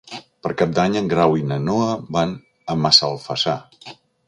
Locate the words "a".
2.75-2.79